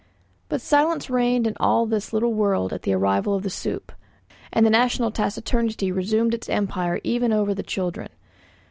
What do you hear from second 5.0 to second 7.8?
taciturnity resumed its empire even over the